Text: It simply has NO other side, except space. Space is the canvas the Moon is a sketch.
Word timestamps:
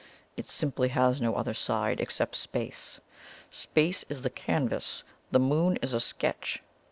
It 0.35 0.47
simply 0.47 0.87
has 0.89 1.21
NO 1.21 1.35
other 1.35 1.53
side, 1.53 1.99
except 2.01 2.33
space. 2.33 2.99
Space 3.51 4.03
is 4.09 4.23
the 4.23 4.31
canvas 4.31 5.03
the 5.29 5.39
Moon 5.39 5.77
is 5.83 5.93
a 5.93 5.99
sketch. 5.99 6.63